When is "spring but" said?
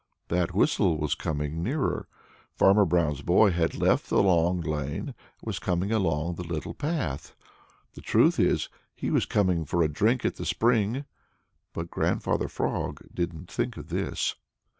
10.47-11.91